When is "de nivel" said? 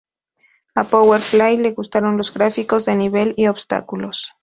2.85-3.35